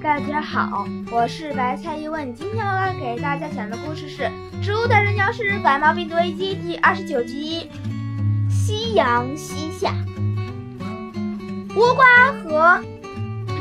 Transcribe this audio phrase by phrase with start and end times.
[0.00, 2.32] 大家好，我是白菜一问。
[2.32, 4.22] 今天我要给大家讲的故事是
[4.62, 7.68] 《植物大战僵尸感冒病毒危机》第二十九集。
[8.48, 9.92] 夕阳西下，
[11.74, 12.04] 倭瓜
[12.44, 12.80] 和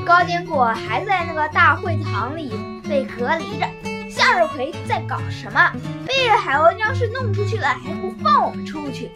[0.05, 2.51] 高坚果还在那个大会堂里
[2.88, 3.67] 被隔离着。
[4.08, 5.72] 向日葵在搞什么？
[6.06, 9.10] 被海鸥僵尸弄出去了，还不放我们出去？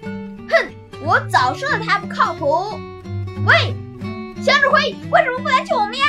[0.50, 0.68] 哼！
[1.04, 2.80] 我早说了他不靠谱。
[3.46, 3.76] 喂，
[4.42, 6.06] 向日葵，为什么不来救我们呀？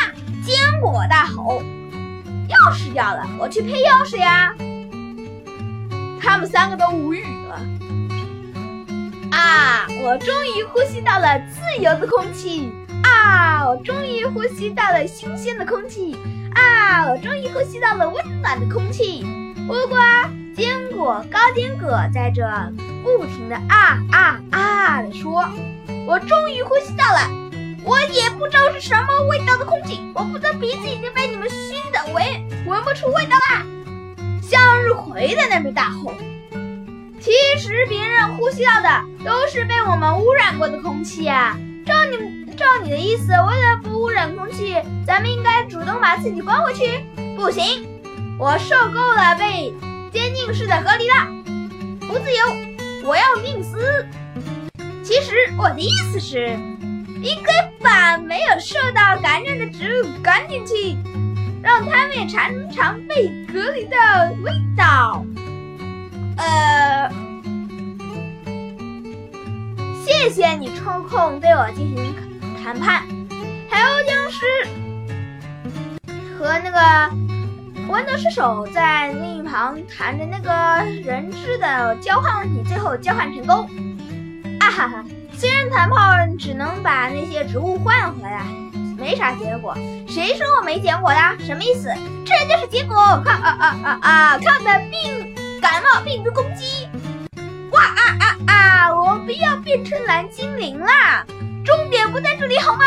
[1.42, 1.62] 坚果大吼
[2.48, 4.54] ：“钥匙掉了，我去配钥匙呀！”
[6.20, 7.60] 他们三个都无语了。
[9.32, 9.86] 啊！
[10.04, 12.72] 我终于呼吸到了自由的空气！
[13.02, 13.68] 啊！
[13.68, 16.16] 我终于呼吸到了新鲜的空气！
[16.54, 17.10] 啊！
[17.10, 19.24] 我终于呼吸到了温暖的空气！
[19.68, 22.42] 倭瓜、坚果、高坚果在这
[23.02, 25.48] 不停的啊啊啊的说
[26.06, 27.30] ：“我终于呼吸到了。”
[27.84, 32.24] 我也不知道是什么味道的空气，我不知道鼻子已经被你们熏的闻
[32.64, 33.66] 闻不出味道啦。
[34.40, 36.14] 向日葵在那边大吼
[37.20, 38.88] ：“其实别人呼吸到的
[39.24, 41.58] 都是被我们污染过的空气啊！
[41.84, 47.04] 照你照你的意思，为了不污染空气，咱们应该主动把自己关回去。
[47.36, 47.84] 不行，
[48.38, 49.74] 我受够了被
[50.12, 51.26] 监禁式的隔离了，
[52.06, 54.06] 不自由，我要命死。
[55.02, 56.56] 其实我的意思是。”
[57.22, 60.96] 应该把没有受到感染的植物赶进去，
[61.62, 63.96] 让它们也尝尝被隔离的
[64.42, 65.24] 味道。
[66.36, 67.10] 呃，
[70.04, 72.14] 谢谢你抽空对我进行
[72.62, 73.02] 谈判。
[73.68, 74.46] 海鸥僵尸
[76.38, 76.78] 和那个
[77.88, 80.50] 豌豆射手在另一旁谈着那个
[81.02, 83.68] 人质的交换问题，最后交换成功。
[84.60, 85.04] 啊哈哈！
[85.34, 85.96] 虽然弹炮
[86.38, 88.44] 只能把那些植物换回来，
[88.96, 89.74] 没啥结果。
[90.08, 91.34] 谁说我没结果呀？
[91.40, 91.92] 什么意思？
[92.24, 92.96] 这就是结果！
[93.24, 94.38] 抗啊啊啊啊！
[94.38, 96.88] 抗的病感冒病毒攻击！
[97.72, 98.94] 哇啊啊啊！
[98.94, 101.24] 我不要变成蓝精灵啦！
[101.64, 102.84] 重点不在这里好吗？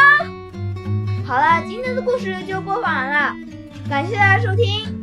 [1.27, 3.35] 好了，今天的故事就播放完了，
[3.89, 4.94] 感谢大家收听。